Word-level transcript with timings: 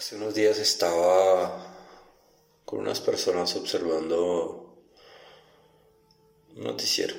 Hace 0.00 0.16
unos 0.16 0.34
días 0.34 0.58
estaba 0.58 1.76
con 2.64 2.78
unas 2.78 3.02
personas 3.02 3.54
observando 3.54 4.82
un 6.56 6.64
noticiero. 6.64 7.14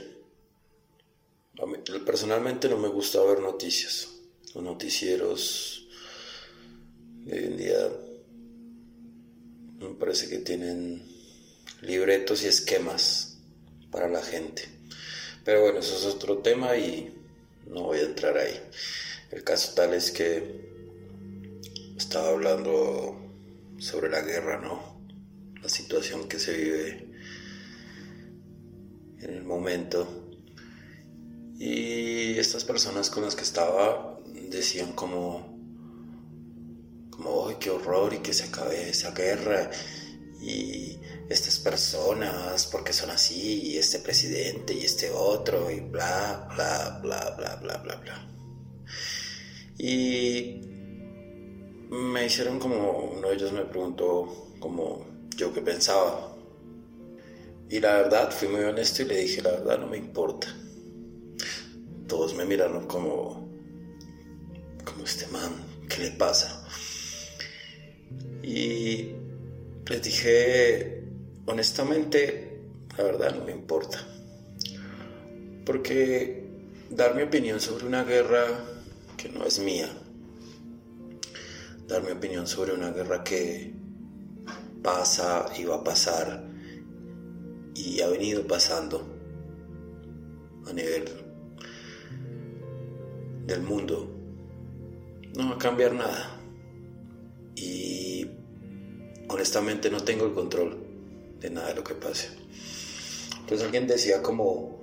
personalmente 2.03 2.67
no 2.69 2.79
me 2.79 2.87
gusta 2.87 3.21
ver 3.21 3.39
noticias. 3.39 4.09
Los 4.55 4.63
noticieros 4.63 5.89
de 7.25 7.37
hoy 7.37 7.45
en 7.45 7.57
día 7.57 7.87
me 9.77 9.93
parece 9.93 10.27
que 10.27 10.39
tienen 10.39 11.07
libretos 11.81 12.41
y 12.41 12.47
esquemas 12.47 13.37
para 13.91 14.09
la 14.09 14.23
gente. 14.23 14.63
Pero 15.45 15.61
bueno, 15.61 15.81
eso 15.81 15.95
es 15.95 16.05
otro 16.15 16.39
tema 16.39 16.75
y 16.77 17.15
no 17.67 17.83
voy 17.83 17.99
a 17.99 18.05
entrar 18.05 18.39
ahí. 18.39 18.59
El 19.29 19.43
caso 19.43 19.75
tal 19.75 19.93
es 19.93 20.09
que 20.09 20.70
estaba 22.11 22.27
hablando 22.27 23.15
sobre 23.77 24.09
la 24.09 24.19
guerra, 24.19 24.59
¿no? 24.59 25.01
La 25.61 25.69
situación 25.69 26.27
que 26.27 26.39
se 26.39 26.51
vive 26.57 27.09
en 29.19 29.33
el 29.33 29.45
momento. 29.45 30.29
Y 31.57 32.37
estas 32.37 32.65
personas 32.65 33.09
con 33.09 33.23
las 33.23 33.37
que 33.37 33.43
estaba 33.43 34.19
decían 34.49 34.91
como, 34.91 35.57
como, 37.11 37.47
¡ay, 37.47 37.55
qué 37.61 37.69
horror! 37.69 38.13
Y 38.13 38.17
que 38.17 38.33
se 38.33 38.43
acabe 38.43 38.89
esa 38.89 39.11
guerra. 39.11 39.71
Y 40.41 40.99
estas 41.29 41.59
personas, 41.59 42.67
porque 42.67 42.91
son 42.91 43.09
así, 43.11 43.69
y 43.69 43.77
este 43.77 43.99
presidente, 43.99 44.73
y 44.73 44.83
este 44.83 45.11
otro, 45.11 45.71
y 45.71 45.79
bla, 45.79 46.49
bla, 46.53 46.99
bla, 47.01 47.35
bla, 47.37 47.55
bla, 47.55 47.77
bla, 47.77 47.95
bla. 47.95 48.27
Y 49.77 50.70
me 51.91 52.25
hicieron 52.25 52.57
como, 52.57 53.11
uno 53.17 53.27
de 53.27 53.35
ellos 53.35 53.51
me 53.51 53.65
preguntó 53.65 54.47
como 54.59 55.05
yo 55.35 55.53
qué 55.53 55.61
pensaba. 55.61 56.35
Y 57.69 57.79
la 57.79 57.95
verdad, 57.97 58.31
fui 58.31 58.47
muy 58.47 58.61
honesto 58.61 59.01
y 59.01 59.05
le 59.05 59.17
dije, 59.17 59.41
la 59.41 59.51
verdad 59.51 59.79
no 59.79 59.87
me 59.87 59.97
importa. 59.97 60.47
Todos 62.07 62.33
me 62.33 62.45
miraron 62.45 62.87
como, 62.87 63.49
como 64.85 65.03
este 65.03 65.27
man, 65.27 65.51
¿qué 65.89 66.03
le 66.03 66.11
pasa? 66.11 66.65
Y 68.41 69.11
les 69.85 70.01
dije, 70.01 71.03
honestamente, 71.45 72.61
la 72.97 73.03
verdad 73.03 73.35
no 73.35 73.45
me 73.45 73.51
importa. 73.51 73.99
Porque 75.65 76.45
dar 76.89 77.15
mi 77.15 77.23
opinión 77.23 77.59
sobre 77.59 77.85
una 77.85 78.03
guerra 78.05 78.45
que 79.17 79.29
no 79.29 79.45
es 79.45 79.59
mía, 79.59 79.89
dar 81.91 82.03
mi 82.03 82.11
opinión 82.11 82.47
sobre 82.47 82.73
una 82.73 82.91
guerra 82.91 83.23
que 83.23 83.73
pasa 84.81 85.45
y 85.57 85.65
va 85.65 85.75
a 85.75 85.83
pasar 85.83 86.43
y 87.75 88.01
ha 88.01 88.07
venido 88.07 88.47
pasando 88.47 89.05
a 90.67 90.73
nivel 90.73 91.05
del 93.45 93.61
mundo. 93.61 94.09
No 95.35 95.49
va 95.49 95.55
a 95.55 95.57
cambiar 95.57 95.93
nada. 95.93 96.39
Y 97.55 98.25
honestamente 99.27 99.89
no 99.89 100.01
tengo 100.01 100.25
el 100.25 100.33
control 100.33 100.77
de 101.39 101.49
nada 101.49 101.69
de 101.69 101.75
lo 101.75 101.83
que 101.83 101.95
pase. 101.95 102.29
Entonces 103.41 103.65
alguien 103.65 103.87
decía 103.87 104.21
como, 104.21 104.81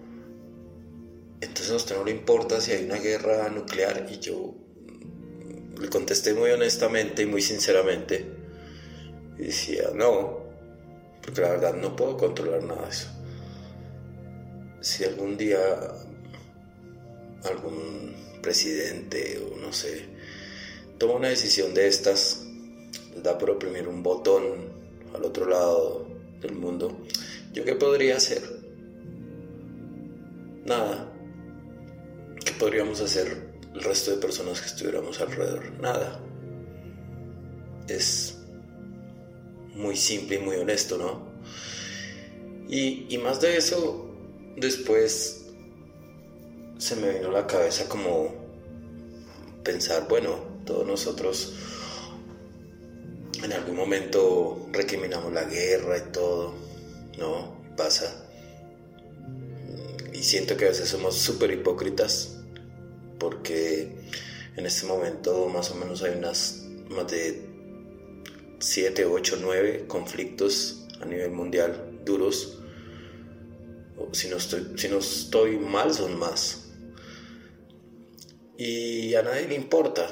entonces 1.41 1.70
a 1.70 1.77
usted 1.77 1.97
no 1.97 2.05
le 2.05 2.11
importa 2.11 2.61
si 2.61 2.73
hay 2.73 2.84
una 2.84 2.97
guerra 2.97 3.48
nuclear 3.48 4.06
y 4.11 4.19
yo 4.19 4.67
le 5.81 5.89
contesté 5.89 6.34
muy 6.34 6.51
honestamente 6.51 7.23
y 7.23 7.27
muy 7.27 7.43
sinceramente. 7.43 8.25
Y 9.39 9.43
decía, 9.45 9.91
no, 9.95 10.41
porque 11.23 11.41
la 11.41 11.51
verdad 11.51 11.75
no 11.75 11.95
puedo 11.95 12.17
controlar 12.17 12.62
nada 12.65 12.85
de 12.85 12.91
eso. 12.91 13.09
Si 14.80 15.05
algún 15.05 15.36
día 15.36 15.58
algún 17.45 18.14
presidente 18.42 19.39
o 19.39 19.57
no 19.57 19.73
sé 19.73 20.05
toma 20.98 21.14
una 21.14 21.29
decisión 21.29 21.75
de 21.75 21.86
estas, 21.86 22.45
les 23.14 23.23
da 23.23 23.39
por 23.39 23.51
oprimir 23.51 23.86
un 23.86 24.02
botón 24.02 24.42
al 25.14 25.25
otro 25.25 25.48
lado 25.48 26.08
del 26.41 26.55
mundo, 26.55 26.98
¿yo 27.52 27.64
qué 27.64 27.75
podría 27.77 28.17
hacer? 28.17 28.42
Nada. 30.64 31.13
¿Qué 32.45 32.52
podríamos 32.52 33.01
hacer 33.01 33.48
el 33.78 33.84
resto 33.84 34.11
de 34.11 34.16
personas 34.16 34.61
que 34.61 34.66
estuviéramos 34.66 35.20
alrededor. 35.20 35.70
Nada. 35.80 36.20
Es 37.89 38.39
muy 39.74 39.96
simple 39.96 40.36
y 40.36 40.39
muy 40.40 40.56
honesto, 40.56 40.98
¿no? 40.98 41.28
Y, 42.68 43.06
y 43.08 43.18
más 43.18 43.40
de 43.40 43.56
eso, 43.56 44.11
después 44.56 45.46
se 46.77 46.96
me 46.96 47.11
vino 47.11 47.28
a 47.28 47.33
la 47.33 47.46
cabeza 47.46 47.89
como 47.89 48.34
pensar, 49.62 50.06
bueno, 50.08 50.36
todos 50.66 50.86
nosotros 50.86 51.55
en 53.42 53.52
algún 53.52 53.77
momento 53.77 54.68
recriminamos 54.72 55.33
la 55.33 55.45
guerra 55.45 55.98
y 55.98 56.12
todo, 56.12 56.55
¿no? 57.16 57.56
Pasa. 57.77 58.24
Y 60.12 60.22
siento 60.22 60.56
que 60.56 60.64
a 60.66 60.68
veces 60.68 60.89
somos 60.89 61.16
súper 61.16 61.52
hipócritas 61.52 62.38
porque 63.18 63.96
en 64.56 64.67
este 64.67 64.86
momento 64.86 65.48
más 65.48 65.70
o 65.70 65.74
menos 65.74 66.02
hay 66.02 66.17
unas 66.17 66.64
más 66.89 67.06
de 67.08 67.48
7, 68.61 69.05
8, 69.05 69.39
9 69.40 69.84
conflictos 69.86 70.86
a 71.01 71.05
nivel 71.05 71.30
mundial 71.30 72.01
duros. 72.05 72.58
Si 74.12 74.28
no, 74.28 74.36
estoy, 74.36 74.73
si 74.77 74.89
no 74.89 74.98
estoy 74.98 75.58
mal, 75.58 75.92
son 75.92 76.18
más. 76.18 76.64
Y 78.57 79.14
a 79.14 79.23
nadie 79.23 79.48
le 79.48 79.55
importa. 79.55 80.08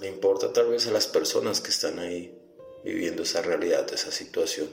Le 0.00 0.08
importa 0.08 0.52
tal 0.52 0.68
vez 0.68 0.86
a 0.86 0.90
las 0.90 1.06
personas 1.06 1.60
que 1.60 1.70
están 1.70 1.98
ahí 1.98 2.36
viviendo 2.84 3.22
esa 3.22 3.42
realidad, 3.42 3.86
esa 3.92 4.10
situación. 4.10 4.68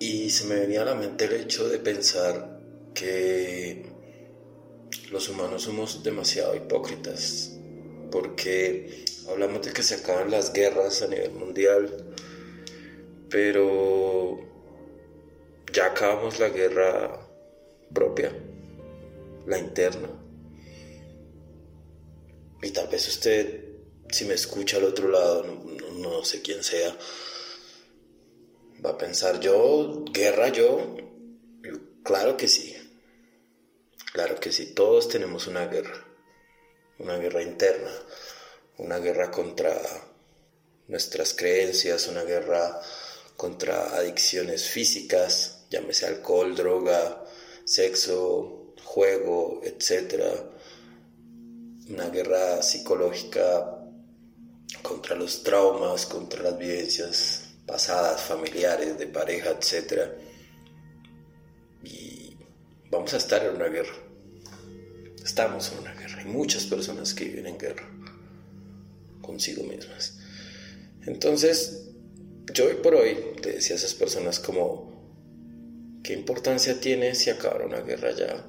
Y 0.00 0.30
se 0.30 0.44
me 0.44 0.56
venía 0.56 0.82
a 0.82 0.84
la 0.84 0.94
mente 0.94 1.24
el 1.24 1.32
hecho 1.34 1.68
de 1.68 1.78
pensar 1.78 2.60
que 2.94 3.97
los 5.10 5.28
humanos 5.28 5.62
somos 5.62 6.02
demasiado 6.02 6.54
hipócritas 6.54 7.52
porque 8.10 9.04
hablamos 9.28 9.62
de 9.62 9.72
que 9.72 9.82
se 9.82 9.96
acaban 9.96 10.30
las 10.30 10.52
guerras 10.52 11.02
a 11.02 11.08
nivel 11.08 11.32
mundial, 11.32 12.14
pero 13.28 14.38
ya 15.72 15.86
acabamos 15.86 16.38
la 16.38 16.48
guerra 16.48 17.26
propia, 17.92 18.32
la 19.46 19.58
interna. 19.58 20.08
Y 22.62 22.70
tal 22.70 22.88
vez 22.88 23.06
usted, 23.08 23.64
si 24.10 24.24
me 24.24 24.34
escucha 24.34 24.78
al 24.78 24.84
otro 24.84 25.08
lado, 25.08 25.44
no, 25.96 26.24
sé 26.24 26.42
quién 26.42 26.64
sea, 26.64 26.96
va 28.84 28.90
a 28.90 28.98
pensar, 28.98 29.40
yo, 29.40 30.04
guerra 30.12 30.48
yo, 30.48 30.96
claro 32.02 32.36
que 32.36 32.48
sí, 32.48 32.74
Claro 34.18 34.40
que 34.40 34.50
sí, 34.50 34.74
todos 34.74 35.08
tenemos 35.08 35.46
una 35.46 35.68
guerra, 35.68 36.04
una 36.98 37.18
guerra 37.18 37.40
interna, 37.40 37.92
una 38.78 38.98
guerra 38.98 39.30
contra 39.30 39.80
nuestras 40.88 41.34
creencias, 41.34 42.08
una 42.08 42.24
guerra 42.24 42.80
contra 43.36 43.94
adicciones 43.94 44.68
físicas, 44.70 45.66
llámese 45.70 46.06
alcohol, 46.06 46.56
droga, 46.56 47.24
sexo, 47.64 48.74
juego, 48.82 49.60
etc. 49.62 50.20
Una 51.88 52.08
guerra 52.08 52.60
psicológica 52.60 53.86
contra 54.82 55.14
los 55.14 55.44
traumas, 55.44 56.06
contra 56.06 56.42
las 56.42 56.58
vivencias 56.58 57.54
pasadas, 57.64 58.20
familiares, 58.22 58.98
de 58.98 59.06
pareja, 59.06 59.50
etc. 59.50 60.10
Y 61.84 62.36
vamos 62.90 63.14
a 63.14 63.18
estar 63.18 63.44
en 63.44 63.54
una 63.54 63.68
guerra. 63.68 64.07
Estamos 65.28 65.70
en 65.72 65.80
una 65.80 65.92
guerra. 65.92 66.20
Hay 66.20 66.24
muchas 66.24 66.64
personas 66.64 67.12
que 67.12 67.26
viven 67.26 67.48
en 67.48 67.58
guerra 67.58 67.86
consigo 69.20 69.62
mismas. 69.62 70.16
Entonces, 71.04 71.90
yo 72.54 72.64
hoy 72.64 72.76
por 72.82 72.94
hoy 72.94 73.14
le 73.44 73.52
decía 73.52 73.76
a 73.76 73.78
esas 73.78 73.92
personas 73.92 74.40
como, 74.40 76.00
¿qué 76.02 76.14
importancia 76.14 76.80
tiene 76.80 77.14
si 77.14 77.28
acabara 77.28 77.66
una 77.66 77.82
guerra 77.82 78.12
ya? 78.16 78.42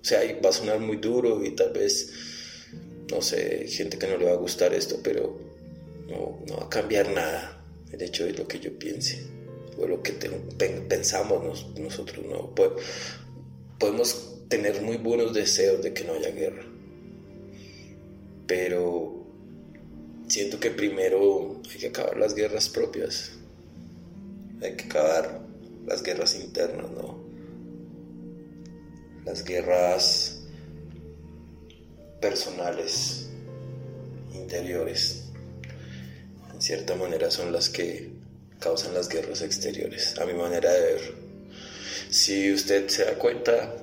O 0.00 0.04
sea, 0.04 0.20
va 0.44 0.48
a 0.48 0.52
sonar 0.52 0.80
muy 0.80 0.96
duro 0.96 1.44
y 1.44 1.52
tal 1.52 1.72
vez, 1.72 2.10
no 3.12 3.22
sé, 3.22 3.68
gente 3.68 3.96
que 3.96 4.08
no 4.08 4.16
le 4.16 4.24
va 4.24 4.32
a 4.32 4.36
gustar 4.36 4.74
esto, 4.74 4.98
pero 5.00 5.38
no, 6.08 6.42
no 6.48 6.56
va 6.56 6.64
a 6.64 6.68
cambiar 6.68 7.08
nada 7.12 7.64
el 7.92 8.02
hecho 8.02 8.24
de 8.24 8.32
lo 8.32 8.48
que 8.48 8.58
yo 8.58 8.76
piense 8.76 9.24
o 9.78 9.86
lo 9.86 10.02
que 10.02 10.12
pensamos 10.88 11.68
nosotros. 11.78 12.26
No, 12.26 12.52
podemos 13.78 14.33
tener 14.48 14.82
muy 14.82 14.96
buenos 14.96 15.32
deseos 15.34 15.82
de 15.82 15.92
que 15.92 16.04
no 16.04 16.14
haya 16.14 16.30
guerra, 16.30 16.64
pero 18.46 19.24
siento 20.28 20.60
que 20.60 20.70
primero 20.70 21.60
hay 21.70 21.78
que 21.78 21.86
acabar 21.88 22.16
las 22.16 22.34
guerras 22.34 22.68
propias, 22.68 23.32
hay 24.62 24.74
que 24.76 24.84
acabar 24.84 25.40
las 25.86 26.02
guerras 26.02 26.34
internas, 26.34 26.90
¿no? 26.90 27.22
Las 29.24 29.44
guerras 29.44 30.42
personales, 32.20 33.28
interiores, 34.34 35.24
en 36.52 36.62
cierta 36.62 36.94
manera 36.94 37.30
son 37.30 37.52
las 37.52 37.68
que 37.68 38.10
causan 38.60 38.94
las 38.94 39.08
guerras 39.08 39.42
exteriores, 39.42 40.18
a 40.18 40.24
mi 40.24 40.32
manera 40.34 40.72
de 40.72 40.80
ver. 40.80 41.14
Si 42.10 42.52
usted 42.52 42.88
se 42.88 43.04
da 43.04 43.14
cuenta, 43.18 43.74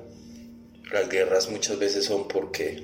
las 0.92 1.10
guerras 1.10 1.50
muchas 1.50 1.80
veces 1.80 2.06
son 2.06 2.28
porque 2.28 2.84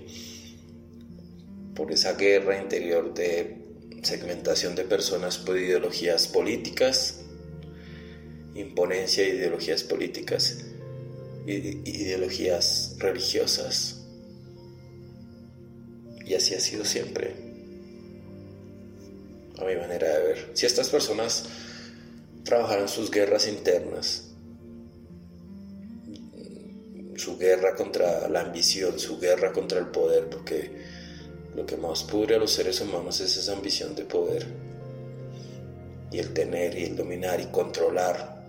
por 1.75 1.92
esa 1.92 2.13
guerra 2.13 2.62
interior 2.62 3.13
de 3.13 3.57
segmentación 4.01 4.75
de 4.75 4.83
personas 4.83 5.38
por 5.38 5.57
ideologías 5.57 6.27
políticas, 6.27 7.21
imponencia 8.56 9.24
de 9.24 9.36
ideologías 9.36 9.83
políticas, 9.83 10.65
ideologías 11.45 12.95
religiosas. 12.98 14.06
Y 16.25 16.33
así 16.33 16.56
ha 16.56 16.59
sido 16.59 16.83
siempre, 16.83 17.36
a 19.59 19.65
mi 19.65 19.75
manera 19.75 20.18
de 20.18 20.24
ver. 20.24 20.50
Si 20.54 20.65
estas 20.65 20.89
personas 20.89 21.45
trabajaran 22.44 22.89
sus 22.89 23.12
guerras 23.12 23.48
internas, 23.48 24.26
su 27.18 27.38
guerra 27.38 27.75
contra 27.75 28.30
la 28.30 28.42
ambición, 28.42 29.00
su 29.00 29.19
guerra 29.19 29.52
contra 29.52 29.80
el 29.80 29.88
poder, 29.88 30.30
porque 30.30 30.72
lo 31.56 31.66
que 31.66 31.75
más 31.75 32.04
pudre 32.04 32.36
a 32.36 32.40
los 32.40 32.52
seres 32.52 32.80
humanos 32.80 33.19
es 33.19 33.36
esa 33.36 33.54
ambición 33.54 33.96
de 33.96 34.04
poder 34.04 34.46
y 36.12 36.19
el 36.19 36.34
tener 36.34 36.78
y 36.78 36.84
el 36.84 36.96
dominar 36.96 37.42
y 37.42 37.46
controlar. 37.48 38.46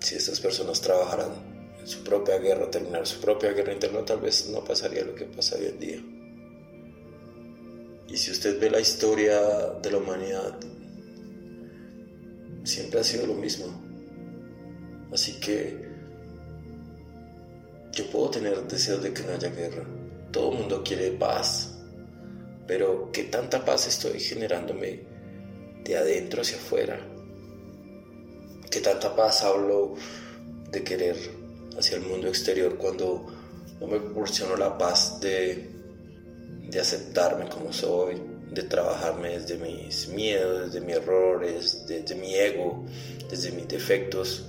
Si 0.00 0.14
estas 0.14 0.40
personas 0.40 0.80
trabajaran 0.80 1.76
en 1.78 1.86
su 1.86 2.02
propia 2.02 2.38
guerra, 2.38 2.70
terminar 2.70 3.06
su 3.06 3.20
propia 3.20 3.52
guerra 3.52 3.74
interna, 3.74 4.04
tal 4.04 4.20
vez 4.20 4.48
no 4.48 4.64
pasaría 4.64 5.04
lo 5.04 5.14
que 5.14 5.26
pasa 5.26 5.56
hoy 5.56 5.66
en 5.66 5.78
día. 5.78 6.02
Y 8.08 8.16
si 8.16 8.30
usted 8.30 8.58
ve 8.58 8.70
la 8.70 8.80
historia 8.80 9.38
de 9.82 9.90
la 9.90 9.98
humanidad, 9.98 10.58
siempre 12.64 13.00
ha 13.00 13.04
sido 13.04 13.26
lo 13.26 13.34
mismo. 13.34 13.66
Así 15.12 15.38
que 15.38 15.89
yo 17.92 18.06
puedo 18.10 18.30
tener 18.30 18.62
deseos 18.68 19.02
de 19.02 19.12
que 19.12 19.22
no 19.22 19.32
haya 19.32 19.50
guerra. 19.50 19.84
Todo 20.30 20.52
el 20.52 20.58
mundo 20.58 20.82
quiere 20.84 21.10
paz. 21.12 21.74
Pero 22.66 23.10
¿qué 23.12 23.24
tanta 23.24 23.64
paz 23.64 23.88
estoy 23.88 24.20
generándome 24.20 25.00
de 25.82 25.96
adentro 25.96 26.42
hacia 26.42 26.56
afuera? 26.56 27.00
¿Qué 28.70 28.80
tanta 28.80 29.16
paz 29.16 29.42
hablo 29.42 29.94
de 30.70 30.84
querer 30.84 31.16
hacia 31.76 31.96
el 31.96 32.02
mundo 32.02 32.28
exterior 32.28 32.76
cuando 32.76 33.26
no 33.80 33.86
me 33.88 33.98
proporciono 33.98 34.56
la 34.56 34.78
paz 34.78 35.18
de, 35.20 35.68
de 36.68 36.80
aceptarme 36.80 37.48
como 37.48 37.72
soy, 37.72 38.22
de 38.52 38.62
trabajarme 38.62 39.38
desde 39.38 39.56
mis 39.58 40.06
miedos, 40.08 40.66
desde 40.66 40.86
mis 40.86 40.96
errores, 40.96 41.84
desde 41.88 42.14
mi 42.14 42.34
ego, 42.34 42.84
desde 43.28 43.50
mis 43.50 43.66
defectos? 43.66 44.44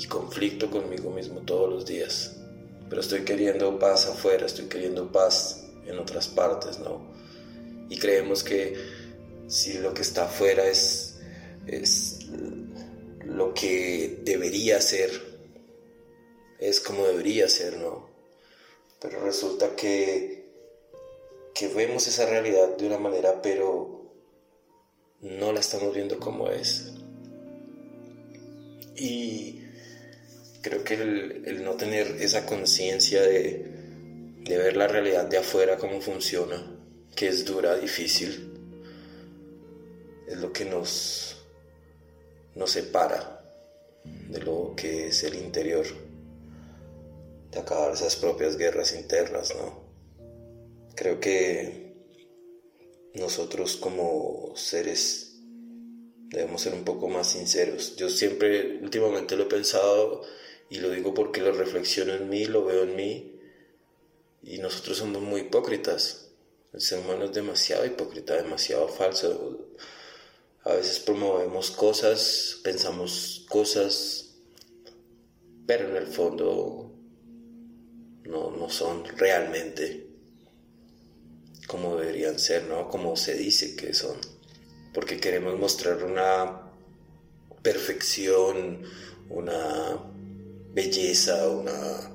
Y 0.00 0.06
conflicto 0.06 0.70
conmigo 0.70 1.10
mismo 1.10 1.40
todos 1.40 1.68
los 1.68 1.84
días. 1.84 2.36
Pero 2.88 3.02
estoy 3.02 3.22
queriendo 3.22 3.78
paz 3.78 4.06
afuera, 4.06 4.46
estoy 4.46 4.64
queriendo 4.64 5.12
paz 5.12 5.66
en 5.86 5.98
otras 5.98 6.26
partes, 6.26 6.78
¿no? 6.78 7.02
Y 7.90 7.98
creemos 7.98 8.42
que 8.42 8.76
si 9.46 9.74
lo 9.74 9.92
que 9.92 10.00
está 10.00 10.24
afuera 10.24 10.66
es, 10.66 11.18
es 11.66 12.20
lo 13.26 13.52
que 13.52 14.20
debería 14.24 14.80
ser, 14.80 15.10
es 16.58 16.80
como 16.80 17.06
debería 17.06 17.46
ser, 17.48 17.76
¿no? 17.76 18.08
Pero 19.02 19.22
resulta 19.22 19.76
que, 19.76 20.46
que 21.54 21.68
vemos 21.68 22.06
esa 22.06 22.24
realidad 22.24 22.74
de 22.76 22.86
una 22.86 22.98
manera, 22.98 23.42
pero 23.42 24.10
no 25.20 25.52
la 25.52 25.60
estamos 25.60 25.94
viendo 25.94 26.18
como 26.18 26.48
es. 26.48 26.94
Y 28.96 29.59
creo 30.62 30.84
que 30.84 30.94
el, 30.94 31.64
no 31.64 31.74
tener 31.74 32.06
esa 32.20 32.46
conciencia 32.46 33.22
de, 33.22 33.78
ver 34.46 34.76
la 34.76 34.88
realidad 34.88 35.26
de 35.26 35.38
afuera, 35.38 35.76
cómo 35.76 36.00
funciona, 36.00 36.76
que 37.14 37.28
es 37.28 37.44
dura, 37.44 37.76
difícil, 37.76 38.52
es 40.26 40.38
lo 40.38 40.52
que 40.52 40.64
nos, 40.64 41.36
nos 42.54 42.70
separa 42.70 43.44
de 44.04 44.40
lo 44.40 44.74
que 44.76 45.08
es 45.08 45.22
el 45.24 45.34
interior, 45.36 45.86
de 47.50 47.58
acabar 47.58 47.92
esas 47.92 48.16
propias 48.16 48.56
guerras 48.56 48.94
internas, 48.94 49.54
¿no? 49.56 49.88
Creo 50.94 51.20
que 51.20 51.94
nosotros 53.14 53.76
como 53.76 54.52
seres 54.56 55.30
debemos 56.30 56.62
ser 56.62 56.74
un 56.74 56.84
poco 56.84 57.08
más 57.08 57.28
sinceros. 57.28 57.96
Yo 57.96 58.08
siempre, 58.08 58.78
últimamente 58.82 59.36
lo 59.36 59.44
he 59.44 59.46
pensado 59.46 60.22
y 60.70 60.78
lo 60.78 60.90
digo 60.90 61.12
porque 61.12 61.42
lo 61.42 61.52
reflexiono 61.52 62.14
en 62.14 62.28
mí, 62.28 62.46
lo 62.46 62.64
veo 62.64 62.84
en 62.84 62.96
mí. 62.96 63.40
Y 64.42 64.58
nosotros 64.58 64.98
somos 64.98 65.20
muy 65.20 65.42
hipócritas. 65.42 66.30
El 66.72 66.80
ser 66.80 67.00
humano 67.00 67.24
es 67.24 67.32
demasiado 67.32 67.84
hipócrita, 67.84 68.36
demasiado 68.36 68.86
falso. 68.88 69.68
A 70.62 70.74
veces 70.74 71.00
promovemos 71.00 71.72
cosas, 71.72 72.60
pensamos 72.62 73.44
cosas, 73.48 74.36
pero 75.66 75.88
en 75.88 75.96
el 75.96 76.06
fondo 76.06 76.94
no, 78.24 78.50
no 78.52 78.68
son 78.70 79.04
realmente 79.16 80.06
como 81.66 81.96
deberían 81.96 82.38
ser, 82.38 82.64
¿no? 82.64 82.88
Como 82.88 83.16
se 83.16 83.34
dice 83.34 83.76
que 83.76 83.94
son. 83.94 84.16
Porque 84.92 85.18
queremos 85.18 85.58
mostrar 85.58 86.04
una 86.04 86.62
perfección, 87.62 88.82
una 89.28 90.09
belleza, 90.72 91.48
una 91.48 92.10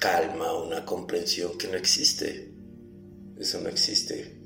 calma, 0.00 0.54
una 0.54 0.84
comprensión 0.84 1.56
que 1.58 1.68
no 1.68 1.76
existe. 1.76 2.52
Eso 3.38 3.60
no 3.60 3.68
existe. 3.68 4.38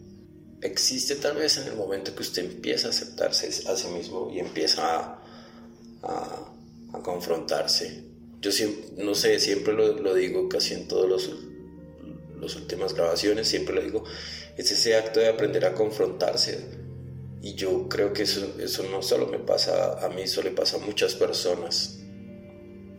Existe 0.61 1.17
tal 1.17 1.37
vez 1.37 1.59
en 1.59 1.69
el 1.69 1.77
momento 1.77 2.15
que 2.15 2.23
usted 2.23 2.45
empieza 2.45 2.89
a 2.89 2.91
aceptarse 2.91 3.49
a 3.69 3.77
sí 3.77 3.89
mismo 3.89 4.31
y 4.33 4.41
empieza 4.41 4.99
a, 4.99 5.23
a, 6.03 7.03
confrontarse. 7.03 8.05
Yo 8.41 8.51
siempre, 8.51 9.05
no 9.05 9.15
sé, 9.15 9.39
siempre 9.41 9.75
lo, 9.75 10.15
digo 10.15 10.49
casi 10.49 10.75
en 10.75 10.89
todas 10.89 11.09
los, 11.09 11.31
las 12.41 12.57
últimas 12.57 12.95
grabaciones, 12.95 13.49
siempre 13.49 13.75
lo 13.75 13.83
digo, 13.83 14.05
es 14.57 14.71
ese 14.71 14.97
acto 14.97 15.21
de 15.21 15.29
aprender 15.29 15.65
a 15.67 15.75
confrontarse. 15.75 16.85
Y 17.43 17.55
yo 17.55 17.89
creo 17.89 18.13
que 18.13 18.23
eso, 18.23 18.55
eso 18.59 18.85
no 18.85 19.03
solo 19.03 19.27
me 19.27 19.39
pasa 19.39 20.05
a 20.05 20.09
mí, 20.09 20.23
eso 20.23 20.43
le 20.43 20.51
pasa 20.51 20.77
a 20.79 20.81
muchas 20.81 21.15
personas 21.15 22.04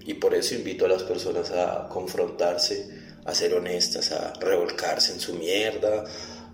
y 0.05 0.13
por 0.13 0.35
eso 0.35 0.53
invito 0.53 0.85
a 0.85 0.87
las 0.87 1.03
personas 1.03 1.49
a 1.51 1.89
confrontarse, 1.89 2.87
a 3.25 3.33
ser 3.33 3.55
honestas, 3.55 4.11
a 4.11 4.33
revolcarse 4.33 5.13
en 5.13 5.19
su 5.19 5.33
mierda, 5.33 6.03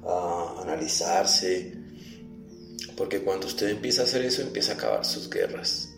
a 0.05 0.61
analizarse. 0.61 1.73
Porque 2.95 3.21
cuando 3.21 3.47
usted 3.47 3.67
empieza 3.67 4.03
a 4.03 4.05
hacer 4.05 4.23
eso, 4.23 4.41
empieza 4.41 4.71
a 4.71 4.75
acabar 4.75 5.05
sus 5.05 5.29
guerras 5.29 5.89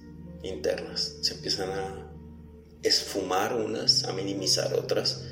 internas. 0.42 1.18
Se 1.22 1.36
empiezan 1.36 1.70
a 1.70 2.12
esfumar 2.82 3.54
unas, 3.56 4.04
a 4.06 4.14
minimizar 4.14 4.74
otras. 4.74 5.24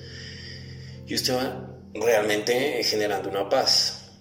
Y 1.08 1.16
usted 1.16 1.34
va 1.34 1.75
realmente 1.96 2.84
generando 2.84 3.30
una 3.30 3.50
paz. 3.50 4.12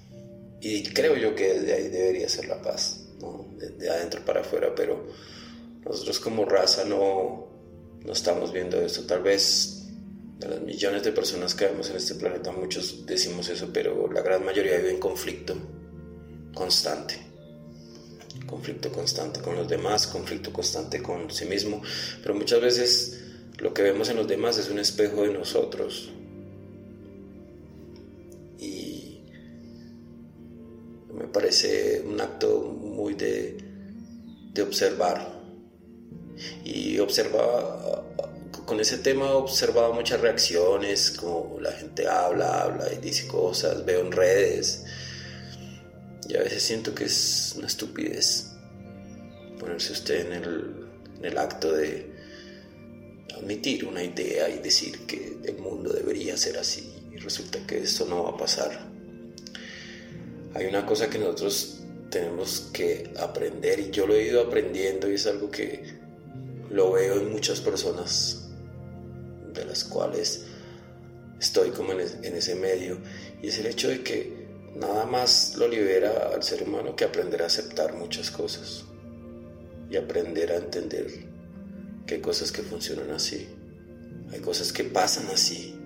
Y 0.62 0.84
creo 0.84 1.16
yo 1.16 1.34
que 1.34 1.60
de 1.60 1.74
ahí 1.74 1.88
debería 1.88 2.30
ser 2.30 2.46
la 2.48 2.62
paz, 2.62 3.08
¿no? 3.20 3.46
de 3.58 3.90
adentro 3.90 4.24
para 4.24 4.40
afuera. 4.40 4.72
Pero 4.74 5.06
nosotros 5.84 6.18
como 6.18 6.46
raza 6.46 6.84
no, 6.84 7.49
no 8.04 8.12
estamos 8.12 8.52
viendo 8.52 8.80
esto. 8.80 9.02
Tal 9.02 9.22
vez 9.22 9.88
de 10.38 10.48
las 10.48 10.60
millones 10.60 11.02
de 11.02 11.12
personas 11.12 11.54
que 11.54 11.66
vemos 11.66 11.90
en 11.90 11.96
este 11.96 12.14
planeta, 12.14 12.50
muchos 12.52 13.06
decimos 13.06 13.48
eso, 13.48 13.68
pero 13.72 14.10
la 14.10 14.22
gran 14.22 14.44
mayoría 14.44 14.76
vive 14.76 14.90
en 14.90 15.00
conflicto 15.00 15.54
constante. 16.54 17.18
Conflicto 18.46 18.90
constante 18.90 19.40
con 19.40 19.54
los 19.56 19.68
demás, 19.68 20.06
conflicto 20.06 20.52
constante 20.52 21.02
con 21.02 21.30
sí 21.30 21.44
mismo. 21.44 21.82
Pero 22.22 22.34
muchas 22.34 22.60
veces 22.60 23.20
lo 23.58 23.74
que 23.74 23.82
vemos 23.82 24.08
en 24.08 24.16
los 24.16 24.26
demás 24.26 24.58
es 24.58 24.70
un 24.70 24.78
espejo 24.78 25.22
de 25.22 25.32
nosotros. 25.32 26.10
Y 28.58 29.20
me 31.12 31.26
parece 31.26 32.02
un 32.06 32.20
acto 32.20 32.62
muy 32.62 33.14
de, 33.14 33.58
de 34.52 34.62
observar 34.62 35.39
y 36.64 36.98
observa 36.98 38.04
con 38.70 38.78
ese 38.78 38.98
tema 38.98 39.26
he 39.26 39.32
observado 39.32 39.92
muchas 39.92 40.20
reacciones, 40.20 41.10
como 41.10 41.58
la 41.60 41.72
gente 41.72 42.06
habla, 42.06 42.62
habla 42.62 42.92
y 42.92 42.98
dice 42.98 43.26
cosas, 43.26 43.84
veo 43.84 44.00
en 44.00 44.12
redes. 44.12 44.84
Y 46.28 46.36
a 46.36 46.40
veces 46.40 46.62
siento 46.62 46.94
que 46.94 47.06
es 47.06 47.54
una 47.56 47.66
estupidez 47.66 48.52
ponerse 49.58 49.92
usted 49.92 50.26
en 50.26 50.32
el, 50.34 50.86
en 51.18 51.24
el 51.24 51.38
acto 51.38 51.72
de 51.72 52.12
admitir 53.36 53.86
una 53.86 54.04
idea 54.04 54.48
y 54.48 54.58
decir 54.58 55.04
que 55.06 55.36
el 55.44 55.58
mundo 55.58 55.92
debería 55.92 56.36
ser 56.36 56.56
así 56.56 56.92
y 57.12 57.16
resulta 57.16 57.58
que 57.66 57.78
esto 57.78 58.06
no 58.06 58.22
va 58.22 58.30
a 58.30 58.36
pasar. 58.36 58.86
Hay 60.54 60.66
una 60.66 60.86
cosa 60.86 61.10
que 61.10 61.18
nosotros 61.18 61.80
tenemos 62.08 62.70
que 62.72 63.12
aprender 63.18 63.80
y 63.80 63.90
yo 63.90 64.06
lo 64.06 64.14
he 64.14 64.26
ido 64.26 64.40
aprendiendo 64.42 65.10
y 65.10 65.14
es 65.14 65.26
algo 65.26 65.50
que 65.50 65.99
lo 66.70 66.92
veo 66.92 67.16
en 67.16 67.32
muchas 67.32 67.60
personas 67.60 68.48
de 69.52 69.64
las 69.64 69.84
cuales 69.84 70.44
estoy 71.40 71.70
como 71.70 71.92
en, 71.92 72.00
ese 72.00 72.54
medio 72.54 72.98
y 73.42 73.48
es 73.48 73.58
el 73.58 73.66
hecho 73.66 73.88
de 73.88 74.02
que 74.02 74.48
nada 74.76 75.04
más 75.06 75.54
lo 75.56 75.66
libera 75.66 76.30
al 76.32 76.42
ser 76.42 76.62
humano 76.62 76.94
que 76.94 77.04
aprender 77.04 77.42
a 77.42 77.46
aceptar 77.46 77.94
muchas 77.94 78.30
cosas 78.30 78.84
y 79.90 79.96
aprender 79.96 80.52
a 80.52 80.56
entender 80.56 81.06
que 82.06 82.14
hay 82.14 82.20
cosas 82.20 82.52
que 82.52 82.62
funcionan 82.62 83.10
así, 83.10 83.48
hay 84.32 84.40
cosas 84.40 84.72
que 84.72 84.84
pasan 84.84 85.26
así. 85.32 85.76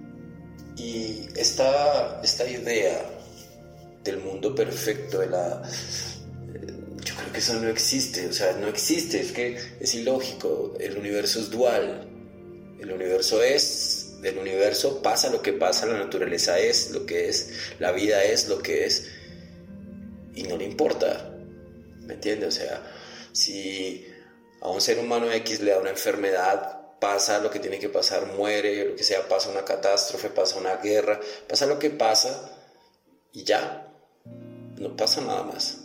Y 0.76 1.28
esta, 1.36 2.20
esta 2.22 2.48
idea 2.48 3.10
del 4.02 4.18
mundo 4.18 4.54
perfecto, 4.54 5.20
de 5.20 5.28
la... 5.28 5.62
Yo 7.34 7.40
creo 7.40 7.52
que 7.52 7.52
eso 7.52 7.64
no 7.64 7.68
existe, 7.68 8.28
o 8.28 8.32
sea, 8.32 8.52
no 8.52 8.68
existe, 8.68 9.20
es 9.20 9.32
que 9.32 9.58
es 9.80 9.94
ilógico, 9.96 10.76
el 10.78 10.96
universo 10.96 11.40
es 11.40 11.50
dual, 11.50 12.06
el 12.78 12.92
universo 12.92 13.42
es, 13.42 14.20
del 14.20 14.38
universo 14.38 15.02
pasa 15.02 15.30
lo 15.30 15.42
que 15.42 15.52
pasa, 15.52 15.86
la 15.86 15.98
naturaleza 15.98 16.60
es 16.60 16.92
lo 16.92 17.04
que 17.06 17.28
es, 17.28 17.50
la 17.80 17.90
vida 17.90 18.22
es 18.22 18.46
lo 18.46 18.62
que 18.62 18.86
es, 18.86 19.08
y 20.32 20.44
no 20.44 20.56
le 20.56 20.64
importa, 20.64 21.34
¿me 22.02 22.14
entiendes? 22.14 22.56
O 22.56 22.60
sea, 22.60 22.82
si 23.32 24.06
a 24.60 24.68
un 24.68 24.80
ser 24.80 25.00
humano 25.00 25.28
X 25.32 25.58
le 25.60 25.72
da 25.72 25.80
una 25.80 25.90
enfermedad, 25.90 26.98
pasa 27.00 27.40
lo 27.40 27.50
que 27.50 27.58
tiene 27.58 27.80
que 27.80 27.88
pasar, 27.88 28.26
muere, 28.26 28.90
lo 28.90 28.94
que 28.94 29.02
sea, 29.02 29.26
pasa 29.26 29.50
una 29.50 29.64
catástrofe, 29.64 30.28
pasa 30.28 30.56
una 30.56 30.76
guerra, 30.76 31.18
pasa 31.48 31.66
lo 31.66 31.80
que 31.80 31.90
pasa 31.90 32.48
y 33.32 33.42
ya, 33.42 33.88
no 34.78 34.94
pasa 34.96 35.20
nada 35.20 35.42
más. 35.42 35.83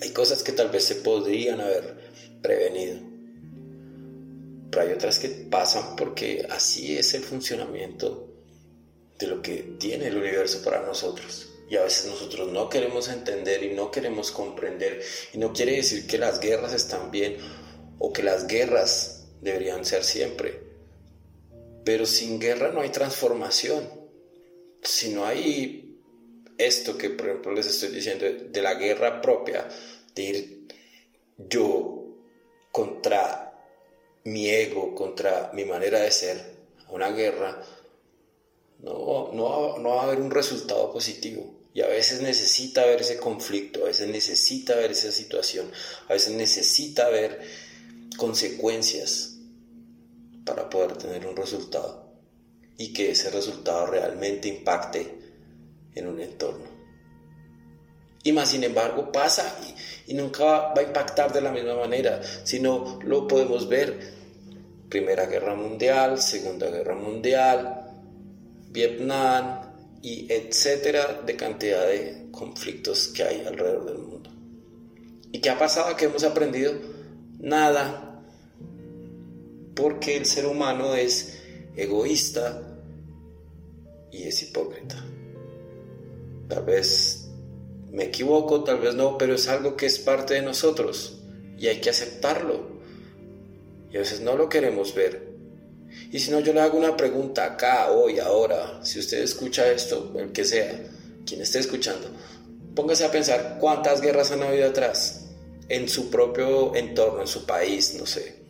Hay 0.00 0.10
cosas 0.10 0.42
que 0.42 0.52
tal 0.52 0.70
vez 0.70 0.84
se 0.84 0.96
podrían 0.96 1.60
haber 1.60 1.94
prevenido, 2.40 3.00
pero 4.70 4.86
hay 4.86 4.92
otras 4.92 5.18
que 5.18 5.28
pasan 5.28 5.96
porque 5.96 6.46
así 6.48 6.96
es 6.96 7.12
el 7.14 7.22
funcionamiento 7.22 8.28
de 9.18 9.26
lo 9.26 9.42
que 9.42 9.76
tiene 9.78 10.06
el 10.06 10.16
universo 10.16 10.62
para 10.64 10.80
nosotros. 10.82 11.50
Y 11.68 11.76
a 11.76 11.82
veces 11.82 12.06
nosotros 12.06 12.50
no 12.50 12.68
queremos 12.68 13.08
entender 13.08 13.62
y 13.62 13.74
no 13.74 13.90
queremos 13.90 14.32
comprender. 14.32 15.02
Y 15.32 15.38
no 15.38 15.52
quiere 15.52 15.76
decir 15.76 16.06
que 16.06 16.18
las 16.18 16.40
guerras 16.40 16.72
están 16.72 17.10
bien 17.10 17.36
o 17.98 18.12
que 18.12 18.24
las 18.24 18.48
guerras 18.48 19.28
deberían 19.40 19.84
ser 19.84 20.02
siempre. 20.02 20.60
Pero 21.84 22.06
sin 22.06 22.40
guerra 22.40 22.72
no 22.72 22.80
hay 22.80 22.88
transformación. 22.88 23.88
Si 24.82 25.10
no 25.10 25.26
hay 25.26 25.89
esto 26.66 26.96
que 26.96 27.10
por 27.10 27.28
ejemplo 27.28 27.52
les 27.52 27.66
estoy 27.66 27.90
diciendo 27.90 28.26
de 28.26 28.62
la 28.62 28.74
guerra 28.74 29.20
propia, 29.20 29.68
de 30.14 30.22
ir 30.22 30.68
yo 31.36 32.00
contra 32.70 33.50
mi 34.24 34.48
ego, 34.48 34.94
contra 34.94 35.50
mi 35.54 35.64
manera 35.64 36.00
de 36.00 36.10
ser, 36.10 36.60
una 36.88 37.10
guerra, 37.10 37.62
no, 38.80 39.30
no, 39.32 39.78
no 39.78 39.88
va 39.90 40.02
a 40.02 40.04
haber 40.06 40.20
un 40.20 40.30
resultado 40.30 40.92
positivo. 40.92 41.60
Y 41.72 41.82
a 41.82 41.86
veces 41.86 42.20
necesita 42.20 42.84
ver 42.84 43.00
ese 43.00 43.18
conflicto, 43.18 43.82
a 43.82 43.88
veces 43.88 44.08
necesita 44.08 44.74
ver 44.74 44.90
esa 44.90 45.12
situación, 45.12 45.70
a 46.08 46.14
veces 46.14 46.34
necesita 46.34 47.08
ver 47.08 47.40
consecuencias 48.16 49.36
para 50.44 50.68
poder 50.68 50.96
tener 50.96 51.26
un 51.26 51.36
resultado 51.36 52.10
y 52.76 52.92
que 52.92 53.12
ese 53.12 53.30
resultado 53.30 53.86
realmente 53.86 54.48
impacte 54.48 55.29
en 55.94 56.06
un 56.06 56.20
entorno. 56.20 56.80
Y 58.22 58.32
más 58.32 58.50
sin 58.50 58.64
embargo 58.64 59.10
pasa 59.10 59.56
y, 60.06 60.14
nunca 60.14 60.44
va, 60.44 60.74
a 60.76 60.82
impactar 60.82 61.32
de 61.32 61.40
la 61.40 61.52
misma 61.52 61.76
manera, 61.76 62.20
sino 62.44 62.98
lo 63.02 63.26
podemos 63.26 63.68
ver 63.68 64.12
Primera 64.88 65.26
Guerra 65.26 65.54
Mundial, 65.54 66.20
Segunda 66.20 66.68
Guerra 66.68 66.94
Mundial, 66.94 67.86
Vietnam 68.70 69.60
y 70.02 70.30
etcétera 70.30 71.22
de 71.24 71.36
cantidad 71.36 71.86
de 71.86 72.28
conflictos 72.30 73.08
que 73.08 73.22
hay 73.22 73.44
alrededor 73.46 73.86
del 73.86 73.98
mundo. 73.98 74.30
¿Y 75.32 75.40
qué 75.40 75.50
ha 75.50 75.58
pasado? 75.58 75.96
¿Qué 75.96 76.06
hemos 76.06 76.24
aprendido? 76.24 76.74
Nada, 77.38 78.22
porque 79.74 80.16
el 80.16 80.26
ser 80.26 80.46
humano 80.46 80.94
es 80.94 81.40
egoísta 81.76 82.62
y 84.10 84.24
es 84.24 84.42
hipócrita. 84.42 85.02
Tal 86.50 86.64
vez 86.64 87.30
me 87.92 88.04
equivoco, 88.04 88.64
tal 88.64 88.80
vez 88.80 88.94
no, 88.94 89.16
pero 89.16 89.34
es 89.34 89.48
algo 89.48 89.76
que 89.76 89.86
es 89.86 89.98
parte 89.98 90.34
de 90.34 90.42
nosotros 90.42 91.22
y 91.56 91.68
hay 91.68 91.80
que 91.80 91.90
aceptarlo. 91.90 92.80
Y 93.90 93.96
a 93.96 94.00
veces 94.00 94.20
no 94.20 94.36
lo 94.36 94.48
queremos 94.48 94.94
ver. 94.94 95.30
Y 96.12 96.18
si 96.18 96.30
no, 96.30 96.40
yo 96.40 96.52
le 96.52 96.60
hago 96.60 96.76
una 96.76 96.96
pregunta 96.96 97.44
acá, 97.44 97.90
hoy, 97.90 98.18
ahora, 98.18 98.80
si 98.82 98.98
usted 98.98 99.22
escucha 99.22 99.70
esto, 99.70 100.12
el 100.16 100.32
que 100.32 100.44
sea, 100.44 100.86
quien 101.24 101.40
esté 101.40 101.60
escuchando, 101.60 102.08
póngase 102.74 103.04
a 103.04 103.10
pensar 103.10 103.58
cuántas 103.60 104.00
guerras 104.00 104.30
han 104.30 104.42
habido 104.42 104.68
atrás, 104.68 105.28
en 105.68 105.88
su 105.88 106.10
propio 106.10 106.74
entorno, 106.74 107.20
en 107.20 107.28
su 107.28 107.46
país, 107.46 107.94
no 107.98 108.06
sé. 108.06 108.40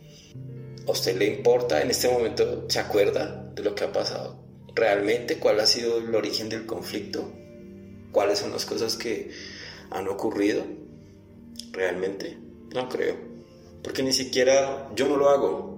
¿A 0.87 0.91
usted 0.91 1.17
le 1.17 1.27
importa 1.27 1.81
en 1.81 1.91
este 1.91 2.09
momento? 2.09 2.65
¿Se 2.67 2.79
acuerda 2.79 3.51
de 3.53 3.63
lo 3.63 3.75
que 3.75 3.83
ha 3.83 3.91
pasado? 3.91 4.43
¿Realmente 4.73 5.37
cuál 5.37 5.59
ha 5.59 5.65
sido 5.65 5.97
el 5.97 6.15
origen 6.15 6.49
del 6.49 6.65
conflicto? 6.65 7.40
¿Cuáles 8.11 8.39
son 8.39 8.51
las 8.51 8.65
cosas 8.65 8.95
que 8.95 9.31
han 9.89 10.07
ocurrido? 10.07 10.63
¿Realmente? 11.71 12.37
No 12.73 12.89
creo. 12.89 13.15
Porque 13.83 14.03
ni 14.03 14.13
siquiera 14.13 14.89
yo 14.95 15.07
no 15.07 15.17
lo 15.17 15.29
hago. 15.29 15.77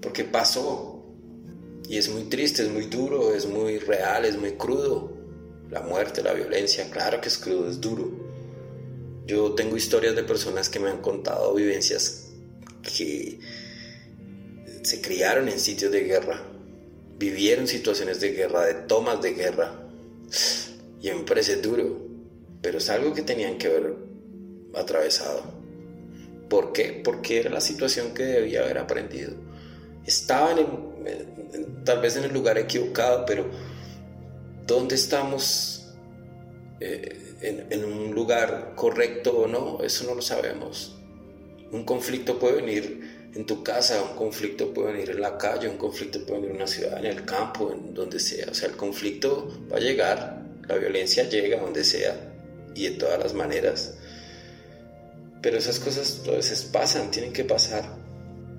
Porque 0.00 0.24
pasó. 0.24 1.02
Y 1.88 1.98
es 1.98 2.08
muy 2.08 2.24
triste, 2.24 2.62
es 2.62 2.70
muy 2.70 2.86
duro, 2.86 3.34
es 3.34 3.46
muy 3.46 3.78
real, 3.78 4.24
es 4.24 4.38
muy 4.38 4.52
crudo. 4.52 5.12
La 5.70 5.80
muerte, 5.80 6.22
la 6.22 6.32
violencia, 6.32 6.90
claro 6.90 7.20
que 7.20 7.28
es 7.28 7.38
crudo, 7.38 7.68
es 7.68 7.80
duro. 7.80 8.10
Yo 9.26 9.54
tengo 9.54 9.76
historias 9.76 10.14
de 10.14 10.22
personas 10.22 10.68
que 10.68 10.78
me 10.78 10.90
han 10.90 11.00
contado 11.00 11.54
vivencias 11.54 12.28
que 12.82 13.38
se 14.82 15.00
criaron 15.00 15.48
en 15.48 15.58
sitios 15.58 15.90
de 15.90 16.04
guerra, 16.04 16.42
vivieron 17.18 17.66
situaciones 17.66 18.20
de 18.20 18.32
guerra, 18.32 18.66
de 18.66 18.74
tomas 18.74 19.22
de 19.22 19.32
guerra. 19.32 19.80
Y 21.04 21.10
parece 21.24 21.56
duro, 21.56 21.98
pero 22.62 22.78
es 22.78 22.88
algo 22.88 23.12
que 23.12 23.20
tenían 23.20 23.58
que 23.58 23.66
haber 23.66 23.94
atravesado. 24.74 25.42
¿Por 26.48 26.72
qué? 26.72 27.02
Porque 27.04 27.40
era 27.40 27.50
la 27.50 27.60
situación 27.60 28.14
que 28.14 28.22
debía 28.22 28.62
haber 28.62 28.78
aprendido. 28.78 29.34
Estaban 30.06 30.56
tal 31.84 32.00
vez 32.00 32.16
en 32.16 32.24
el 32.24 32.32
lugar 32.32 32.56
equivocado, 32.56 33.26
pero 33.26 33.50
¿dónde 34.66 34.94
estamos? 34.94 35.92
Eh, 36.80 37.34
en, 37.42 37.66
en 37.70 37.84
un 37.84 38.14
lugar 38.14 38.72
correcto 38.74 39.40
o 39.40 39.46
no, 39.46 39.82
eso 39.82 40.06
no 40.06 40.14
lo 40.14 40.22
sabemos. 40.22 40.96
Un 41.70 41.84
conflicto 41.84 42.38
puede 42.38 42.62
venir 42.62 43.28
en 43.34 43.44
tu 43.44 43.62
casa, 43.62 44.02
un 44.02 44.16
conflicto 44.16 44.72
puede 44.72 44.92
venir 44.92 45.10
en 45.10 45.20
la 45.20 45.36
calle, 45.36 45.68
un 45.68 45.76
conflicto 45.76 46.24
puede 46.24 46.40
venir 46.40 46.52
en 46.52 46.56
una 46.56 46.66
ciudad, 46.66 46.98
en 46.98 47.04
el 47.04 47.26
campo, 47.26 47.72
en 47.72 47.92
donde 47.92 48.18
sea. 48.18 48.46
O 48.50 48.54
sea, 48.54 48.70
el 48.70 48.76
conflicto 48.76 49.66
va 49.70 49.76
a 49.76 49.80
llegar, 49.80 50.43
la 50.68 50.76
violencia 50.76 51.28
llega 51.28 51.60
donde 51.60 51.84
sea 51.84 52.16
y 52.74 52.88
de 52.88 52.90
todas 52.92 53.18
las 53.18 53.34
maneras. 53.34 53.94
Pero 55.42 55.58
esas 55.58 55.78
cosas 55.78 56.22
a 56.26 56.30
veces 56.30 56.62
pasan, 56.62 57.10
tienen 57.10 57.32
que 57.32 57.44
pasar. 57.44 57.84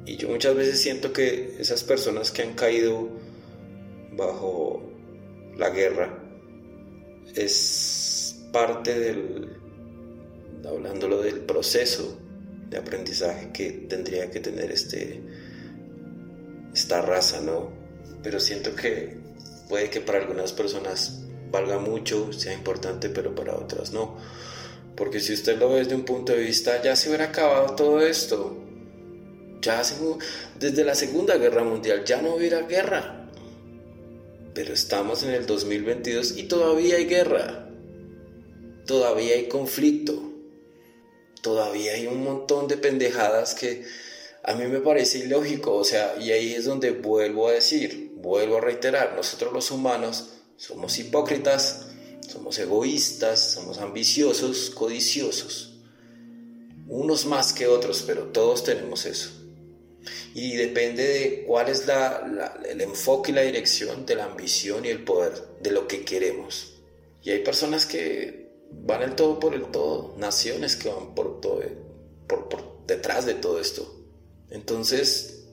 Y 0.06 0.18
yo 0.18 0.30
muchas 0.30 0.56
veces 0.56 0.80
siento 0.80 1.12
que 1.14 1.56
esas 1.60 1.84
personas 1.84 2.32
que 2.32 2.44
han 2.44 2.54
caído 2.54 3.10
bajo 4.12 4.84
la 5.58 5.70
guerra 5.72 6.22
es 7.36 8.46
parte 8.52 8.98
del, 9.00 9.58
hablándolo 10.66 11.22
del 11.22 11.40
proceso 11.42 12.20
de 12.70 12.78
aprendizaje 12.78 13.52
que 13.52 13.72
tendría 13.72 14.30
que 14.30 14.40
tener 14.40 14.72
este, 14.72 15.22
esta 16.74 17.02
raza, 17.02 17.42
¿no? 17.42 17.72
Pero 18.22 18.40
siento 18.40 18.76
que 18.76 19.18
puede 19.70 19.90
que 19.90 20.02
para 20.02 20.20
algunas 20.20 20.54
personas 20.54 21.25
valga 21.52 21.80
mucho, 21.80 22.34
sea 22.34 22.54
importante, 22.54 23.10
pero 23.10 23.34
para 23.34 23.56
otras 23.56 23.92
no. 23.92 24.18
Porque 24.96 25.20
si 25.20 25.34
usted 25.34 25.58
lo 25.58 25.70
ve 25.70 25.80
desde 25.80 25.96
un 25.96 26.06
punto 26.06 26.34
de 26.34 26.40
vista, 26.40 26.82
ya 26.82 26.96
se 26.96 27.10
hubiera 27.10 27.26
acabado 27.26 27.76
todo 27.76 28.02
esto. 28.02 28.58
Ya 29.62 29.82
desde 30.60 30.84
la 30.84 30.96
Segunda 30.96 31.38
Guerra 31.38 31.64
Mundial 31.64 32.06
ya 32.06 32.22
no 32.22 32.36
hubiera 32.36 32.62
guerra. 32.62 33.30
Pero 34.54 34.74
estamos 34.74 35.24
en 35.24 35.32
el 35.32 35.46
2022 35.46 36.38
y 36.38 36.44
todavía 36.44 36.96
hay 36.96 37.06
guerra. 37.06 37.70
Todavía 38.86 39.36
hay 39.36 39.48
conflicto. 39.48 40.32
Todavía 41.42 41.94
hay 41.94 42.08
un 42.08 42.24
montón 42.24 42.68
de 42.68 42.78
pendejadas 42.78 43.54
que 43.54 43.84
a 44.44 44.54
mí 44.54 44.66
me 44.66 44.80
parece 44.80 45.20
ilógico. 45.20 45.76
O 45.76 45.84
sea, 45.84 46.16
y 46.22 46.32
ahí 46.32 46.54
es 46.54 46.66
donde 46.66 46.92
vuelvo 46.92 47.50
a 47.50 47.54
decir, 47.54 48.12
vuelvo 48.16 48.58
a 48.58 48.62
reiterar, 48.62 49.14
nosotros 49.16 49.52
los 49.52 49.72
humanos 49.72 50.35
somos 50.58 50.98
hipócritas, 51.00 51.88
somos 52.28 52.58
egoístas, 52.60 53.52
somos 53.54 53.78
ambiciosos, 53.78 54.70
codiciosos. 54.72 55.78
Unos 56.88 57.26
más 57.26 57.54
que 57.54 57.68
otros, 57.68 58.04
pero 58.06 58.26
todos 58.32 58.64
tenemos 58.64 59.06
eso. 59.06 59.32
Y 60.34 60.56
depende 60.56 61.04
de 61.04 61.44
cuál 61.48 61.70
es 61.70 61.86
el 62.70 62.82
enfoque 62.82 63.32
y 63.32 63.36
la 63.36 63.42
dirección 63.42 64.06
de 64.06 64.16
la 64.16 64.26
ambición 64.26 64.86
y 64.86 64.90
el 64.90 65.04
poder, 65.04 65.34
de 65.62 65.72
lo 65.72 65.88
que 65.88 66.06
queremos. 66.06 66.74
Y 67.24 67.32
hay 67.32 67.40
personas 67.40 67.86
que 67.86 68.52
van 68.72 69.02
el 69.02 69.16
todo 69.16 69.40
por 69.40 69.56
el 69.56 69.66
todo, 69.72 70.14
naciones 70.18 70.76
que 70.76 70.90
van 70.90 71.16
por 71.16 71.42
todo, 71.42 71.62
por 72.28 72.86
detrás 72.86 73.26
de 73.26 73.34
todo 73.34 73.60
esto. 73.60 73.92
Entonces, 74.52 75.48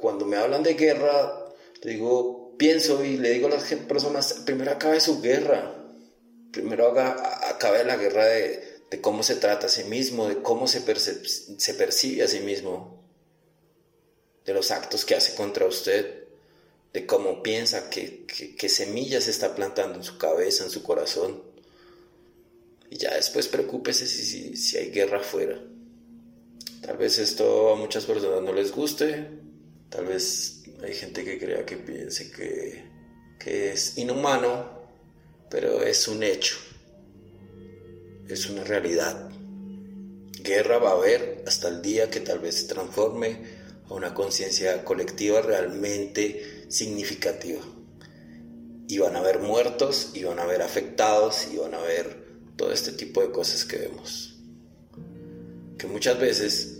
cuando 0.00 0.24
me 0.26 0.36
hablan 0.36 0.64
de 0.64 0.74
guerra, 0.74 1.54
digo, 1.82 2.43
pienso 2.56 3.04
y 3.04 3.16
le 3.16 3.30
digo 3.30 3.48
a 3.48 3.50
las 3.50 3.64
personas, 3.64 4.42
primero 4.44 4.70
acabe 4.70 5.00
su 5.00 5.20
guerra, 5.20 5.74
primero 6.52 6.88
haga, 6.88 7.50
acabe 7.50 7.84
la 7.84 7.96
guerra 7.96 8.26
de, 8.26 8.80
de 8.90 9.00
cómo 9.00 9.22
se 9.22 9.36
trata 9.36 9.66
a 9.66 9.70
sí 9.70 9.84
mismo, 9.84 10.28
de 10.28 10.42
cómo 10.42 10.68
se, 10.68 10.82
se 11.58 11.74
percibe 11.74 12.22
a 12.22 12.28
sí 12.28 12.40
mismo, 12.40 13.02
de 14.44 14.54
los 14.54 14.70
actos 14.70 15.04
que 15.04 15.14
hace 15.14 15.34
contra 15.34 15.66
usted, 15.66 16.24
de 16.92 17.06
cómo 17.06 17.42
piensa, 17.42 17.90
que, 17.90 18.24
que, 18.24 18.68
semillas 18.68 19.26
está 19.26 19.56
plantando 19.56 19.98
en 19.98 20.04
su 20.04 20.16
cabeza, 20.16 20.62
en 20.62 20.70
su 20.70 20.84
corazón. 20.84 21.42
Y 22.88 22.98
ya 22.98 23.14
después 23.14 23.48
preocúpese 23.48 24.06
si, 24.06 24.24
si, 24.24 24.56
si 24.56 24.76
hay 24.76 24.90
guerra 24.90 25.18
afuera. 25.18 25.60
Tal 26.82 26.96
vez 26.96 27.18
esto 27.18 27.72
a 27.72 27.76
muchas 27.76 28.04
personas 28.04 28.42
no 28.42 28.52
les 28.52 28.70
guste, 28.70 29.28
tal 29.94 30.06
vez 30.06 30.62
hay 30.82 30.94
gente 30.94 31.24
que 31.24 31.38
crea 31.38 31.64
que 31.64 31.76
piense 31.76 32.30
que, 32.30 32.84
que 33.38 33.72
es 33.72 33.96
inhumano, 33.96 34.82
pero 35.48 35.82
es 35.82 36.08
un 36.08 36.22
hecho 36.22 36.56
es 38.28 38.48
una 38.48 38.64
realidad. 38.64 39.30
Guerra 40.42 40.78
va 40.78 40.90
a 40.90 40.94
haber 40.94 41.42
hasta 41.46 41.68
el 41.68 41.82
día 41.82 42.10
que 42.10 42.20
tal 42.20 42.38
vez 42.38 42.56
se 42.56 42.66
transforme 42.66 43.38
a 43.88 43.94
una 43.94 44.14
conciencia 44.14 44.84
colectiva 44.84 45.40
realmente 45.40 46.66
significativa. 46.68 47.62
Y 48.86 48.98
van 48.98 49.16
a 49.16 49.20
haber 49.20 49.38
muertos, 49.38 50.10
y 50.14 50.24
van 50.24 50.38
a 50.38 50.42
haber 50.42 50.60
afectados, 50.60 51.48
y 51.52 51.56
van 51.56 51.74
a 51.74 51.78
haber 51.78 52.24
todo 52.56 52.70
este 52.72 52.92
tipo 52.92 53.22
de 53.22 53.30
cosas 53.30 53.64
que 53.64 53.78
vemos. 53.78 54.38
Que 55.78 55.86
muchas 55.86 56.18
veces 56.18 56.73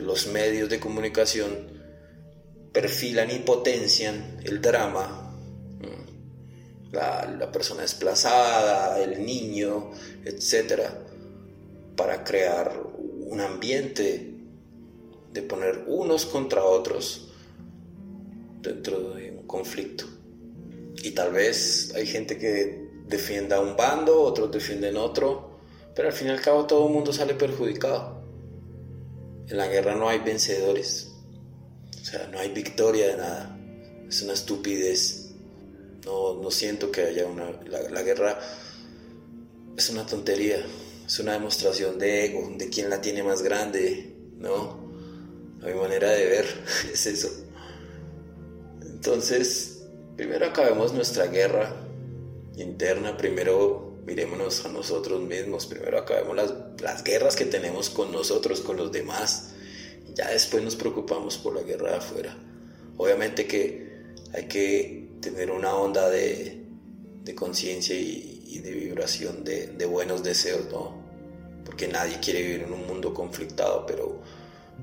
los 0.00 0.26
medios 0.26 0.68
de 0.68 0.78
comunicación 0.78 1.80
perfilan 2.72 3.30
y 3.30 3.38
potencian 3.40 4.40
el 4.44 4.60
drama 4.60 5.22
la, 6.92 7.50
persona 7.50 7.82
desplazada, 7.82 9.02
el 9.02 9.24
niño, 9.24 9.90
etcétera, 10.24 10.92
para 11.96 12.22
crear 12.22 12.82
un 13.26 13.40
ambiente 13.40 14.34
de 15.32 15.42
poner 15.42 15.84
unos 15.86 16.26
contra 16.26 16.62
otros 16.64 17.28
dentro 18.60 19.14
de 19.14 19.30
un 19.30 19.46
conflicto. 19.46 20.04
Y 21.02 21.12
tal 21.12 21.32
vez 21.32 21.92
hay 21.94 22.06
gente 22.06 22.38
que 22.38 22.90
defienda 23.06 23.60
un 23.60 23.76
bando, 23.76 24.20
otros 24.20 24.52
defienden 24.52 24.96
otro, 24.96 25.58
pero 25.94 26.08
al 26.08 26.14
fin 26.14 26.28
y 26.28 26.30
al 26.30 26.40
cabo 26.40 26.66
todo 26.66 26.86
el 26.86 26.92
mundo 26.92 27.12
sale 27.12 27.34
perjudicado. 27.34 28.21
En 29.52 29.58
la 29.58 29.68
guerra 29.68 29.94
no 29.94 30.08
hay 30.08 30.18
vencedores, 30.20 31.12
o 32.00 32.04
sea, 32.04 32.26
no 32.32 32.38
hay 32.38 32.48
victoria 32.52 33.08
de 33.08 33.16
nada, 33.18 33.58
es 34.08 34.22
una 34.22 34.32
estupidez 34.32 35.22
no, 36.06 36.34
no 36.34 36.50
siento 36.50 36.90
que 36.90 37.02
haya 37.02 37.26
una... 37.26 37.50
La, 37.68 38.02
guerra 38.02 38.38
es 39.76 39.90
una 39.90 40.06
tontería, 40.06 40.64
es 41.06 41.18
una 41.18 41.34
demostración 41.34 41.98
de 41.98 42.24
ego, 42.24 42.50
de 42.56 42.68
quién 42.70 42.90
la 42.90 43.00
tiene 43.00 43.22
más 43.22 43.42
grande, 43.42 44.16
¿no? 44.38 44.80
A 45.62 45.66
mi 45.66 45.74
manera 45.74 46.10
de 46.10 46.26
ver 46.26 46.46
es 46.92 47.06
eso. 47.06 47.28
Entonces, 48.80 49.84
primero 50.16 50.46
acabemos 50.46 50.92
nuestra 50.92 51.26
guerra 51.26 51.76
interna, 52.56 53.16
primero 53.16 53.91
mirémonos 54.04 54.64
a 54.64 54.68
nosotros 54.68 55.20
mismos, 55.22 55.66
primero 55.66 55.98
acabemos 55.98 56.36
las, 56.36 56.52
las 56.80 57.04
guerras 57.04 57.36
que 57.36 57.44
tenemos 57.44 57.90
con 57.90 58.12
nosotros, 58.12 58.60
con 58.60 58.76
los 58.76 58.90
demás, 58.92 59.54
y 60.08 60.14
ya 60.14 60.30
después 60.30 60.62
nos 60.62 60.76
preocupamos 60.76 61.38
por 61.38 61.54
la 61.54 61.62
guerra 61.62 61.90
de 61.90 61.96
afuera. 61.96 62.36
Obviamente 62.96 63.46
que 63.46 63.92
hay 64.32 64.46
que 64.48 65.08
tener 65.20 65.50
una 65.50 65.74
onda 65.74 66.08
de, 66.08 66.58
conciencia 67.34 67.94
y, 67.96 68.58
de 68.58 68.70
vibración 68.70 69.44
de, 69.44 69.68
de, 69.68 69.86
buenos 69.86 70.22
deseos, 70.22 70.66
¿no? 70.70 71.02
Porque 71.64 71.88
nadie 71.88 72.20
quiere 72.20 72.42
vivir 72.42 72.62
en 72.64 72.72
un 72.72 72.86
mundo 72.86 73.14
conflictado, 73.14 73.86
pero 73.86 74.20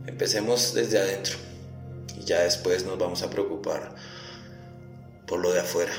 empecemos 0.07 0.73
desde 0.73 0.97
adentro 0.97 1.35
y 2.19 2.23
ya 2.23 2.41
después 2.41 2.85
nos 2.85 2.97
vamos 2.97 3.21
a 3.21 3.29
preocupar 3.29 3.95
por 5.27 5.39
lo 5.39 5.51
de 5.53 5.59
afuera. 5.59 5.93